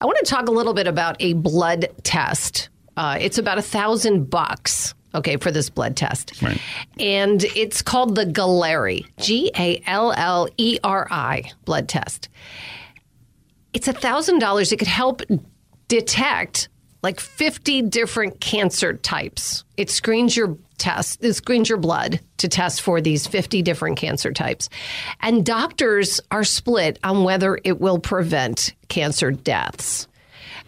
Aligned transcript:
I 0.00 0.06
want 0.06 0.18
to 0.18 0.24
talk 0.24 0.48
a 0.48 0.52
little 0.52 0.72
bit 0.72 0.86
about 0.86 1.16
a 1.20 1.34
blood 1.34 1.88
test. 2.02 2.70
Uh, 2.96 3.18
it's 3.20 3.38
about 3.38 3.58
a 3.58 3.62
thousand 3.62 4.30
bucks. 4.30 4.94
Okay, 5.12 5.36
for 5.38 5.50
this 5.50 5.68
blood 5.68 5.96
test. 5.96 6.40
Right. 6.40 6.60
And 7.00 7.42
it's 7.56 7.82
called 7.82 8.14
the 8.14 8.24
Galleri, 8.24 9.06
G 9.18 9.50
A 9.58 9.82
L 9.86 10.12
L 10.12 10.48
E 10.56 10.78
R 10.84 11.08
I 11.10 11.50
blood 11.64 11.88
test. 11.88 12.28
It's 13.72 13.88
a 13.88 13.92
thousand 13.92 14.38
dollars. 14.38 14.70
It 14.70 14.76
could 14.78 14.88
help 14.88 15.22
detect 15.88 16.68
like 17.02 17.20
50 17.20 17.82
different 17.82 18.40
cancer 18.40 18.94
types. 18.94 19.64
It 19.76 19.90
screens 19.90 20.36
your 20.36 20.56
test, 20.78 21.22
it 21.22 21.34
screens 21.34 21.68
your 21.68 21.78
blood 21.78 22.20
to 22.38 22.48
test 22.48 22.82
for 22.82 23.00
these 23.00 23.26
50 23.26 23.62
different 23.62 23.96
cancer 23.96 24.32
types. 24.32 24.68
And 25.20 25.44
doctors 25.44 26.20
are 26.30 26.44
split 26.44 26.98
on 27.04 27.24
whether 27.24 27.58
it 27.64 27.80
will 27.80 27.98
prevent 27.98 28.74
cancer 28.88 29.30
deaths. 29.30 30.08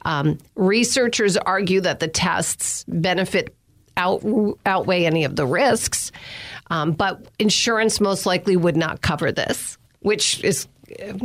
Um, 0.05 0.39
researchers 0.57 1.37
argue 1.37 1.81
that 1.83 2.01
the 2.01 2.09
tests 2.09 2.85
benefit 2.89 3.55
out, 3.97 4.25
outweigh 4.67 5.05
any 5.05 5.25
of 5.25 5.37
the 5.37 5.47
risks, 5.47 6.13
um, 6.71 6.93
but 6.93 7.27
insurance 7.39 8.01
most 8.01 8.27
likely 8.27 8.57
would 8.57 8.77
not 8.77 9.03
cover 9.03 9.31
this, 9.31 9.79
which 10.01 10.43
is 10.43 10.67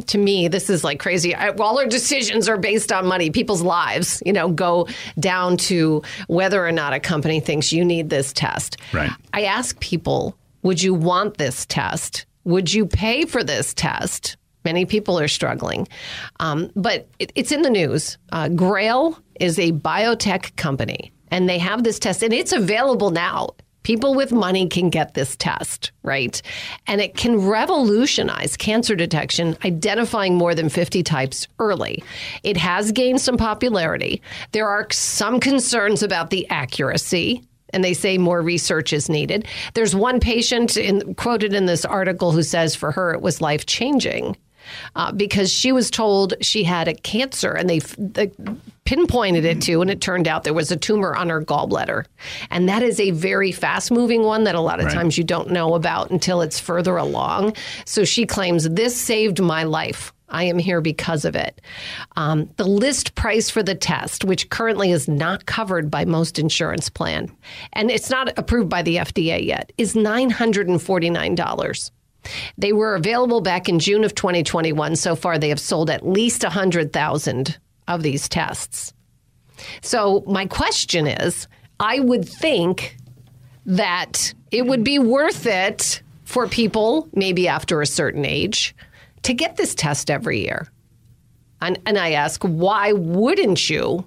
to 0.08 0.18
me, 0.18 0.48
this 0.48 0.70
is 0.70 0.84
like 0.84 1.00
crazy. 1.00 1.36
I, 1.36 1.50
all 1.50 1.80
our 1.80 1.88
decisions 1.88 2.48
are 2.50 2.58
based 2.58 2.92
on 2.92 3.06
money. 3.06 3.30
People's 3.30 3.62
lives, 3.62 4.22
you 4.26 4.34
know, 4.34 4.50
go 4.50 4.88
down 5.20 5.58
to 5.58 6.02
whether 6.28 6.66
or 6.66 6.72
not 6.72 6.94
a 6.94 7.00
company 7.00 7.40
thinks 7.40 7.72
you 7.72 7.84
need 7.86 8.10
this 8.10 8.34
test. 8.34 8.78
Right. 8.94 9.12
I 9.34 9.44
ask 9.44 9.80
people, 9.80 10.38
would 10.64 10.82
you 10.82 10.94
want 10.94 11.38
this 11.38 11.66
test? 11.66 12.26
Would 12.44 12.74
you 12.74 12.86
pay 12.86 13.26
for 13.26 13.44
this 13.44 13.74
test? 13.74 14.38
Many 14.64 14.86
people 14.86 15.20
are 15.20 15.28
struggling. 15.28 15.88
Um, 16.40 16.72
but 16.76 17.08
it, 17.20 17.32
it's 17.36 17.52
in 17.52 17.62
the 17.62 17.70
news. 17.70 18.18
Uh, 18.32 18.50
Grail 18.50 19.18
is 19.40 19.60
a 19.60 19.72
biotech 19.72 20.56
company, 20.56 21.12
and 21.32 21.48
they 21.48 21.58
have 21.58 21.84
this 21.84 22.00
test, 22.00 22.24
and 22.24 22.34
it's 22.34 22.52
available 22.52 23.12
now. 23.12 23.52
People 23.88 24.16
with 24.16 24.34
money 24.34 24.68
can 24.68 24.90
get 24.90 25.14
this 25.14 25.38
test, 25.38 25.94
right? 26.04 26.42
And 26.88 27.00
it 27.00 27.16
can 27.16 27.48
revolutionize 27.48 28.58
cancer 28.58 28.98
detection, 28.98 29.58
identifying 29.64 30.36
more 30.36 30.54
than 30.54 30.68
50 30.68 31.04
types 31.04 31.48
early. 31.58 32.04
It 32.44 32.58
has 32.58 32.92
gained 32.92 33.22
some 33.22 33.38
popularity. 33.38 34.22
There 34.52 34.68
are 34.68 34.88
some 34.92 35.40
concerns 35.40 36.04
about 36.04 36.32
the 36.32 36.46
accuracy 36.50 37.48
and 37.70 37.82
they 37.82 37.94
say 37.94 38.18
more 38.18 38.42
research 38.42 38.92
is 38.92 39.08
needed. 39.08 39.48
There's 39.74 39.96
one 39.96 40.20
patient 40.20 40.76
in, 40.76 41.16
quoted 41.16 41.54
in 41.54 41.66
this 41.66 41.86
article 41.86 42.34
who 42.34 42.44
says 42.44 42.76
for 42.76 42.92
her 42.92 43.14
it 43.14 43.22
was 43.22 43.40
life 43.40 43.68
changing. 43.68 44.36
Uh, 44.96 45.12
because 45.12 45.52
she 45.52 45.72
was 45.72 45.90
told 45.92 46.34
she 46.42 46.64
had 46.64 46.88
a 46.88 46.94
cancer 46.94 47.52
and 47.52 47.70
they, 47.70 47.80
they 47.98 48.32
pinpointed 48.86 49.44
it 49.46 49.62
to, 49.64 49.82
and 49.82 49.90
it 49.92 50.00
turned 50.02 50.28
out 50.28 50.44
there 50.44 50.54
was 50.54 50.72
a 50.72 50.78
tumor 50.78 51.16
on 51.16 51.30
her 51.30 51.42
gallbladder. 51.42 52.06
And 52.50 52.70
that 52.70 52.84
is 52.84 53.00
a 53.00 53.12
very 53.12 53.52
fast 53.52 53.92
moving 53.92 54.24
one 54.24 54.46
that 54.46 54.56
a 54.56 54.62
lot 54.62 54.80
of 54.80 54.86
Right. 54.86 54.94
times 54.94 55.18
you 55.18 55.24
don't 55.24 55.52
know 55.52 55.76
about 55.76 56.10
until 56.10 56.42
it's 56.42 56.60
further 56.60 56.96
along. 56.98 57.56
So 57.86 58.06
she 58.06 58.26
claims 58.26 58.70
this 58.70 58.96
saved 58.96 59.42
my 59.42 59.64
life. 59.64 60.14
I 60.30 60.44
am 60.44 60.58
here 60.58 60.82
because 60.82 61.24
of 61.24 61.38
it. 61.38 61.62
Um, 62.18 62.50
the 62.58 62.66
list 62.68 63.16
price 63.16 63.50
for 63.50 63.64
the 63.64 63.76
test, 63.76 64.26
which 64.26 64.50
currently 64.50 64.92
is 64.92 65.08
not 65.08 65.46
covered 65.46 65.90
by 65.90 66.04
most 66.04 66.38
insurance 66.38 66.90
plan, 66.90 67.32
and 67.72 67.90
it's 67.90 68.10
not 68.10 68.38
approved 68.38 68.68
by 68.68 68.82
the 68.82 68.98
FDA 68.98 69.46
yet, 69.46 69.72
is 69.78 69.96
nine 69.96 70.30
hundred 70.30 70.68
and 70.68 70.82
forty 70.82 71.10
nine 71.10 71.36
dollars. 71.36 71.92
They 72.58 72.74
were 72.74 72.96
available 72.96 73.42
back 73.42 73.70
in 73.70 73.80
June 73.80 74.04
of 74.04 74.16
2021. 74.16 74.96
So 74.96 75.16
far, 75.16 75.38
they 75.38 75.50
have 75.50 75.60
sold 75.60 75.90
at 75.90 76.08
least 76.08 76.44
100,000 76.44 77.58
of 77.88 78.04
these 78.04 78.28
tests. 78.30 78.94
So, 79.82 80.24
my 80.28 80.46
question 80.46 81.08
is 81.08 81.48
I 81.80 82.00
would 82.00 82.28
think 82.28 82.96
that 83.66 84.34
it 84.52 84.66
would 84.66 84.84
be 84.84 85.00
worth 85.00 85.46
it 85.46 86.02
for 86.26 86.48
people, 86.48 87.10
maybe 87.14 87.48
after 87.48 87.82
a 87.82 87.88
certain 87.88 88.26
age, 88.26 88.76
to 89.24 89.34
get 89.34 89.58
this 89.58 89.74
test 89.74 90.12
every 90.12 90.42
year. 90.42 90.68
And, 91.62 91.80
and 91.86 91.98
I 91.98 92.12
ask, 92.12 92.44
why 92.44 92.92
wouldn't 92.92 93.70
you 93.70 94.06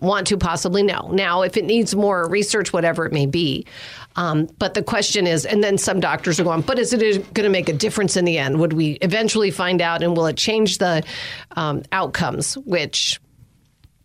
want 0.00 0.26
to 0.28 0.36
possibly 0.36 0.82
know. 0.82 1.08
Now, 1.12 1.42
if 1.42 1.56
it 1.56 1.64
needs 1.64 1.94
more 1.94 2.28
research, 2.28 2.72
whatever 2.72 3.06
it 3.06 3.12
may 3.12 3.26
be. 3.26 3.66
Um, 4.16 4.48
but 4.58 4.74
the 4.74 4.82
question 4.82 5.26
is, 5.26 5.44
and 5.44 5.62
then 5.62 5.78
some 5.78 6.00
doctors 6.00 6.40
are 6.40 6.44
going, 6.44 6.62
but 6.62 6.78
is 6.78 6.92
it 6.92 7.00
going 7.34 7.44
to 7.44 7.50
make 7.50 7.68
a 7.68 7.72
difference 7.74 8.16
in 8.16 8.24
the 8.24 8.38
end? 8.38 8.58
Would 8.60 8.72
we 8.72 8.92
eventually 9.02 9.50
find 9.50 9.80
out 9.82 10.02
and 10.02 10.16
will 10.16 10.26
it 10.26 10.36
change 10.36 10.78
the 10.78 11.04
um, 11.54 11.82
outcomes? 11.92 12.54
Which 12.58 13.20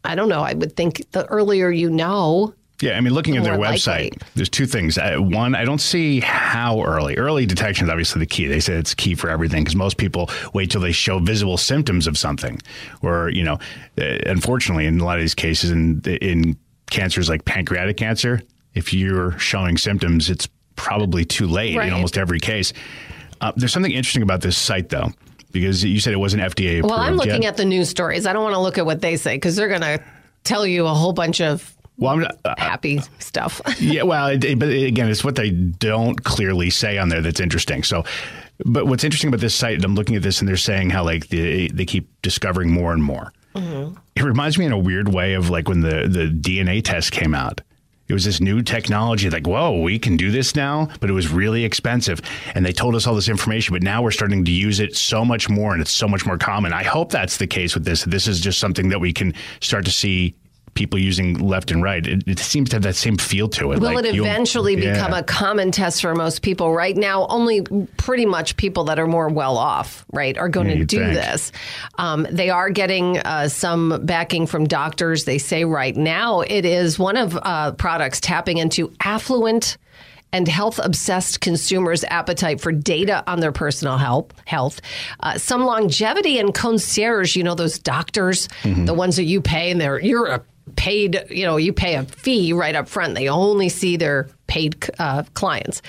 I 0.04 0.16
don't 0.16 0.30
know. 0.30 0.42
I 0.42 0.54
would 0.54 0.76
think 0.76 1.10
the 1.12 1.26
earlier 1.28 1.70
you 1.72 1.90
know, 1.90 2.54
Yeah, 2.82 2.98
I 2.98 3.02
mean, 3.02 3.14
looking 3.14 3.38
at 3.38 3.44
their 3.44 3.58
website, 3.58 4.12
likely. 4.12 4.18
there's 4.36 4.50
two 4.50 4.66
things. 4.66 4.98
Uh, 4.98 5.18
one, 5.18 5.54
I 5.56 5.64
don't 5.64 5.80
see 5.80 6.20
how 6.20 6.84
early. 6.84 7.16
Early 7.18 7.46
detection 7.46 7.86
is 7.86 7.92
obviously 7.92 8.20
the 8.20 8.26
key. 8.26 8.48
They 8.48 8.60
say 8.60 8.74
it's 8.74 8.94
key 8.96 9.14
for 9.16 9.30
everything 9.30 9.64
because 9.64 9.76
most 9.76 9.98
people 9.98 10.30
wait 10.54 10.72
till 10.72 10.82
they 10.82 10.92
show 10.92 11.20
visible 11.20 11.58
symptoms 11.58 12.08
of 12.08 12.18
something, 12.18 12.60
or 13.04 13.30
you 13.30 13.44
know, 13.44 13.60
uh, 14.00 14.18
unfortunately, 14.26 14.88
in 14.88 15.00
a 15.00 15.06
lot 15.06 15.18
of 15.18 15.22
these 15.24 15.36
cases, 15.36 15.70
in 15.72 16.02
in 16.02 16.58
cancers 16.90 17.30
like 17.30 17.46
pancreatic 17.46 17.96
cancer, 17.96 18.42
if 18.74 18.94
you're 18.94 19.38
showing 19.40 19.78
symptoms, 19.78 20.30
it's 20.30 20.48
probably 20.76 21.26
too 21.26 21.48
late 21.48 21.76
Right. 21.78 21.88
in 21.88 21.94
almost 21.94 22.18
every 22.18 22.40
case. 22.40 22.74
Uh, 23.42 23.52
there's 23.56 23.74
something 23.74 23.92
interesting 23.92 24.24
about 24.24 24.42
this 24.42 24.58
site, 24.58 24.90
though, 24.90 25.12
because 25.52 25.84
you 25.84 26.00
said 26.00 26.14
it 26.14 26.18
wasn't 26.18 26.42
FDA 26.44 26.78
approved. 26.80 26.92
well, 26.92 27.00
I'm 27.00 27.16
looking 27.18 27.44
yet. 27.44 27.50
at 27.54 27.58
the 27.58 27.66
news 27.66 27.90
stories. 27.90 28.26
I 28.26 28.34
don't 28.34 28.44
want 28.44 28.54
to 28.56 28.60
look 28.60 28.78
at 28.78 28.86
what 28.86 29.02
they 29.02 29.18
say 29.18 29.36
because 29.36 29.56
they're 29.56 29.68
going 29.68 29.82
to 29.82 30.00
tell 30.44 30.66
you 30.66 30.86
a 30.88 30.94
whole 30.94 31.12
bunch 31.14 31.42
of 31.42 31.76
Well, 31.98 32.14
I'm, 32.14 32.28
uh, 32.46 32.56
happy 32.58 33.02
stuff. 33.20 33.62
yeah, 33.80 34.04
well, 34.04 34.28
it, 34.28 34.44
it- 34.44 34.60
but 34.60 34.70
again, 34.70 35.10
it's 35.10 35.24
what 35.24 35.36
they 35.36 35.50
don't 35.50 36.24
clearly 36.24 36.70
say 36.70 36.98
on 36.98 37.10
there 37.10 37.22
that's 37.22 37.40
interesting. 37.40 37.84
So, 37.84 38.06
but 38.64 38.86
what's 38.88 39.04
interesting 39.04 39.28
about 39.30 39.42
this 39.42 39.56
site, 39.56 39.84
I'm 39.84 39.96
looking 39.96 40.16
at 40.16 40.22
this 40.22 40.40
and 40.40 40.48
they're 40.48 40.56
saying 40.56 40.92
how 40.92 41.04
like 41.04 41.28
they, 41.30 41.68
they 41.70 41.86
keep 41.86 42.10
discovering 42.22 42.70
more 42.72 42.94
and 42.94 43.04
more. 43.04 43.34
It 43.54 44.24
reminds 44.24 44.58
me 44.58 44.66
in 44.66 44.72
a 44.72 44.78
weird 44.78 45.14
way 45.14 45.34
of 45.34 45.50
like 45.50 45.68
when 45.68 45.82
the, 45.82 46.08
the 46.08 46.28
DNA 46.30 46.82
test 46.84 47.12
came 47.12 47.34
out. 47.36 47.60
It 48.12 48.14
was 48.14 48.26
this 48.26 48.42
new 48.42 48.62
technology, 48.62 49.30
like, 49.30 49.48
whoa, 49.48 49.80
we 49.80 49.98
can 49.98 50.18
do 50.18 50.32
this 50.32 50.54
now, 50.54 50.90
but 51.00 51.10
it 51.10 51.14
was 51.14 51.30
really 51.30 51.64
expensive. 51.64 52.20
And 52.56 52.66
they 52.66 52.74
told 52.74 52.94
us 52.94 53.08
all 53.08 53.16
this 53.16 53.30
information, 53.30 53.74
but 53.74 53.84
now 53.84 54.04
we're 54.04 54.12
starting 54.12 54.44
to 54.44 54.52
use 54.52 54.82
it 54.82 54.98
so 54.98 55.24
much 55.24 55.48
more 55.48 55.72
and 55.72 55.82
it's 55.82 55.94
so 55.94 56.10
much 56.10 56.26
more 56.26 56.38
common. 56.38 56.74
I 56.74 56.84
hope 56.84 57.10
that's 57.10 57.38
the 57.38 57.48
case 57.48 57.74
with 57.74 57.86
this. 57.86 58.04
This 58.04 58.28
is 58.28 58.42
just 58.42 58.60
something 58.60 58.90
that 58.90 59.00
we 59.00 59.14
can 59.14 59.34
start 59.62 59.86
to 59.86 59.92
see 59.92 60.36
people 60.82 60.98
using 60.98 61.36
left 61.36 61.70
and 61.70 61.84
right. 61.84 62.08
It, 62.08 62.24
it, 62.26 62.40
seems 62.40 62.70
to 62.70 62.78
have 62.78 62.82
that 62.82 62.96
same 62.96 63.16
feel 63.16 63.48
to 63.50 63.72
it. 63.72 63.80
Will 63.80 63.94
like 63.94 64.04
it 64.04 64.16
eventually 64.16 64.76
become 64.76 65.14
a 65.14 65.22
common 65.22 65.70
test 65.70 66.02
for 66.02 66.16
most 66.16 66.42
people? 66.42 66.74
Right 66.74 66.98
now, 66.98 67.28
only 67.28 67.62
pretty 67.98 68.26
much 68.26 68.58
people 68.58 68.86
that 68.86 68.98
are 68.98 69.06
more 69.06 69.30
well 69.30 69.60
off, 69.60 70.04
right, 70.12 70.36
are 70.36 70.50
going 70.50 70.70
yeah, 70.70 70.78
to 70.78 70.86
do 70.86 70.98
think. 70.98 71.14
this. 71.14 71.52
Um, 72.00 72.26
they 72.32 72.50
are 72.50 72.72
getting 72.72 73.20
uh, 73.20 73.48
some 73.48 74.04
backing 74.08 74.48
from 74.48 74.66
doctors. 74.66 75.26
They 75.26 75.38
say 75.38 75.66
right 75.66 75.96
now 75.96 76.42
it 76.42 76.66
is 76.66 76.98
one 76.98 77.16
of 77.16 77.38
uh, 77.40 77.74
products 77.74 78.20
tapping 78.20 78.58
into 78.58 78.92
affluent 79.02 79.78
and 80.34 80.48
health 80.48 80.80
obsessed 80.82 81.42
consumers' 81.42 82.04
appetite 82.06 82.62
for 82.62 82.72
data 82.72 83.24
on 83.28 83.40
their 83.40 83.52
personal 83.52 83.98
health. 83.98 84.32
Health, 84.46 84.82
uh, 85.20 85.38
some 85.38 85.64
longevity 85.64 86.40
and 86.40 86.54
concierge. 86.54 87.36
You 87.36 87.44
know 87.44 87.56
those 87.56 87.78
doctors, 87.78 88.48
mm-hmm. 88.64 88.86
the 88.86 88.94
ones 88.94 89.18
that 89.18 89.26
you 89.26 89.42
pay, 89.42 89.72
and 89.72 89.80
they're 89.80 90.00
you're 90.00 90.28
a 90.28 90.44
paid, 90.76 91.26
you 91.30 91.46
know, 91.46 91.58
you 91.58 91.74
pay 91.74 91.96
a 91.96 92.04
fee 92.04 92.54
right 92.54 92.76
up 92.76 92.88
front. 92.88 93.16
They 93.16 93.28
only 93.28 93.70
see 93.70 93.98
their 93.98 94.30
paid 94.52 94.76
uh, 95.00 95.24
clients. 95.34 95.82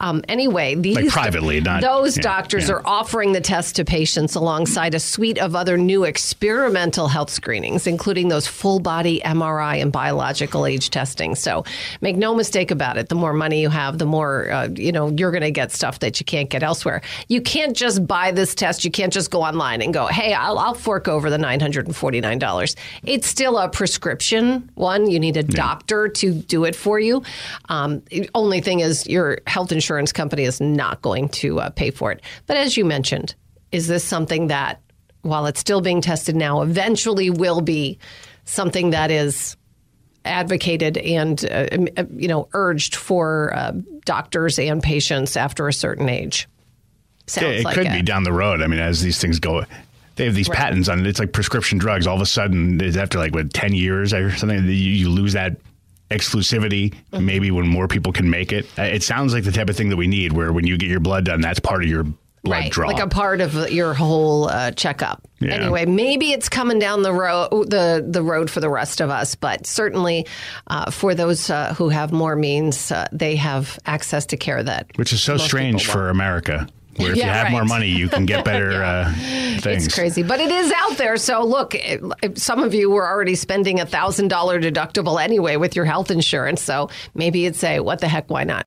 Um, 0.00 0.22
anyway, 0.28 0.74
these 0.74 0.96
like 0.96 1.08
privately, 1.08 1.62
not 1.62 1.80
those 1.80 2.18
yeah, 2.18 2.22
doctors 2.22 2.68
yeah. 2.68 2.74
are 2.74 2.86
offering 2.86 3.32
the 3.32 3.40
test 3.40 3.74
to 3.76 3.86
patients 3.86 4.34
alongside 4.34 4.94
a 4.94 5.00
suite 5.00 5.38
of 5.38 5.56
other 5.56 5.78
new 5.78 6.04
experimental 6.04 7.08
health 7.08 7.30
screenings, 7.30 7.86
including 7.86 8.28
those 8.28 8.46
full 8.46 8.80
body 8.80 9.22
MRI 9.24 9.80
and 9.80 9.90
biological 9.90 10.66
age 10.66 10.90
testing. 10.90 11.34
So 11.34 11.64
make 12.02 12.16
no 12.16 12.34
mistake 12.34 12.70
about 12.70 12.98
it. 12.98 13.08
The 13.08 13.14
more 13.14 13.32
money 13.32 13.62
you 13.62 13.70
have, 13.70 13.96
the 13.96 14.04
more 14.04 14.50
uh, 14.52 14.68
you 14.74 14.92
know 14.92 15.08
you're 15.08 15.30
going 15.30 15.40
to 15.40 15.50
get 15.50 15.72
stuff 15.72 16.00
that 16.00 16.20
you 16.20 16.26
can't 16.26 16.50
get 16.50 16.62
elsewhere. 16.62 17.00
You 17.28 17.40
can't 17.40 17.74
just 17.74 18.06
buy 18.06 18.30
this 18.30 18.54
test. 18.54 18.84
You 18.84 18.90
can't 18.90 19.12
just 19.12 19.30
go 19.30 19.40
online 19.40 19.80
and 19.80 19.94
go, 19.94 20.06
"Hey, 20.08 20.34
I'll, 20.34 20.58
I'll 20.58 20.74
fork 20.74 21.08
over 21.08 21.30
the 21.30 21.38
nine 21.38 21.60
hundred 21.60 21.86
and 21.86 21.96
forty 21.96 22.20
nine 22.20 22.38
dollars." 22.38 22.76
It's 23.04 23.26
still 23.26 23.56
a 23.56 23.70
prescription 23.70 24.68
one. 24.74 25.08
You 25.08 25.18
need 25.18 25.38
a 25.38 25.44
yeah. 25.44 25.56
doctor 25.56 26.10
to 26.10 26.34
do 26.34 26.64
it 26.64 26.76
for 26.76 27.00
you. 27.00 27.22
Um, 27.70 28.01
only 28.34 28.60
thing 28.60 28.80
is, 28.80 29.06
your 29.06 29.38
health 29.46 29.72
insurance 29.72 30.12
company 30.12 30.44
is 30.44 30.60
not 30.60 31.02
going 31.02 31.28
to 31.30 31.60
uh, 31.60 31.70
pay 31.70 31.90
for 31.90 32.12
it. 32.12 32.22
But 32.46 32.56
as 32.56 32.76
you 32.76 32.84
mentioned, 32.84 33.34
is 33.70 33.88
this 33.88 34.04
something 34.04 34.48
that, 34.48 34.80
while 35.22 35.46
it's 35.46 35.60
still 35.60 35.80
being 35.80 36.00
tested 36.00 36.36
now, 36.36 36.62
eventually 36.62 37.30
will 37.30 37.60
be 37.60 37.98
something 38.44 38.90
that 38.90 39.10
is 39.10 39.56
advocated 40.24 40.96
and 40.98 41.44
uh, 41.46 41.66
uh 41.96 42.04
you 42.14 42.28
know 42.28 42.48
urged 42.52 42.94
for 42.94 43.52
uh, 43.56 43.72
doctors 44.04 44.56
and 44.56 44.82
patients 44.82 45.36
after 45.36 45.68
a 45.68 45.72
certain 45.72 46.08
age? 46.08 46.48
Sounds 47.26 47.44
yeah, 47.44 47.60
it 47.60 47.64
like 47.64 47.74
could 47.74 47.86
it. 47.86 47.92
be 47.92 48.02
down 48.02 48.24
the 48.24 48.32
road. 48.32 48.62
I 48.62 48.66
mean, 48.66 48.80
as 48.80 49.00
these 49.00 49.18
things 49.18 49.38
go, 49.38 49.64
they 50.16 50.24
have 50.24 50.34
these 50.34 50.48
right. 50.48 50.58
patents 50.58 50.88
on 50.88 51.00
it. 51.00 51.06
It's 51.06 51.18
like 51.18 51.32
prescription 51.32 51.78
drugs. 51.78 52.06
All 52.06 52.16
of 52.16 52.22
a 52.22 52.26
sudden, 52.26 52.80
after 52.96 53.18
like 53.18 53.34
what 53.34 53.52
ten 53.54 53.74
years 53.74 54.12
or 54.12 54.30
something, 54.36 54.64
you, 54.66 54.72
you 54.72 55.08
lose 55.08 55.32
that 55.32 55.56
exclusivity, 56.12 56.94
mm-hmm. 57.12 57.24
maybe 57.24 57.50
when 57.50 57.66
more 57.66 57.88
people 57.88 58.12
can 58.12 58.30
make 58.30 58.52
it. 58.52 58.66
Uh, 58.78 58.82
it 58.82 59.02
sounds 59.02 59.32
like 59.32 59.44
the 59.44 59.52
type 59.52 59.68
of 59.68 59.76
thing 59.76 59.88
that 59.88 59.96
we 59.96 60.06
need, 60.06 60.32
where 60.32 60.52
when 60.52 60.66
you 60.66 60.76
get 60.76 60.88
your 60.88 61.00
blood 61.00 61.24
done, 61.24 61.40
that's 61.40 61.60
part 61.60 61.82
of 61.82 61.88
your 61.88 62.04
blood 62.04 62.64
right, 62.64 62.72
draw, 62.72 62.88
like 62.88 63.02
a 63.02 63.08
part 63.08 63.40
of 63.40 63.70
your 63.70 63.94
whole 63.94 64.48
uh, 64.48 64.70
checkup. 64.72 65.22
Yeah. 65.40 65.54
Anyway, 65.54 65.86
maybe 65.86 66.32
it's 66.32 66.48
coming 66.48 66.78
down 66.78 67.02
the 67.02 67.12
road 67.12 67.70
the 67.70 68.04
the 68.06 68.22
road 68.22 68.50
for 68.50 68.60
the 68.60 68.68
rest 68.68 69.00
of 69.00 69.10
us, 69.10 69.34
but 69.34 69.66
certainly 69.66 70.26
uh, 70.66 70.90
for 70.90 71.14
those 71.14 71.50
uh, 71.50 71.74
who 71.74 71.88
have 71.88 72.12
more 72.12 72.36
means, 72.36 72.92
uh, 72.92 73.06
they 73.12 73.36
have 73.36 73.78
access 73.86 74.26
to 74.26 74.36
care 74.36 74.62
that 74.62 74.86
which 74.96 75.12
is 75.12 75.22
so 75.22 75.36
strange 75.36 75.86
for 75.86 76.08
America. 76.08 76.68
Where 76.96 77.12
if 77.12 77.16
yeah, 77.16 77.26
you 77.26 77.32
have 77.32 77.44
right. 77.44 77.52
more 77.52 77.64
money, 77.64 77.88
you 77.88 78.08
can 78.08 78.26
get 78.26 78.44
better 78.52 78.72
yeah. 78.72 79.14
uh, 79.16 79.60
things. 79.60 79.86
It's 79.86 79.94
crazy, 79.94 80.22
but 80.22 80.40
it 80.40 80.50
is 80.50 80.72
out 80.76 80.98
there. 80.98 81.16
So 81.16 81.44
look, 81.44 81.74
some 82.34 82.62
of 82.62 82.74
you 82.74 82.90
were 82.90 83.06
already 83.06 83.34
spending 83.34 83.80
a 83.80 83.86
thousand 83.86 84.28
dollar 84.28 84.60
deductible 84.60 85.22
anyway 85.22 85.56
with 85.56 85.74
your 85.74 85.84
health 85.84 86.10
insurance. 86.10 86.62
So 86.62 86.90
maybe 87.14 87.40
you'd 87.40 87.56
say, 87.56 87.80
"What 87.80 88.00
the 88.00 88.08
heck? 88.08 88.30
Why 88.30 88.44
not?" 88.44 88.66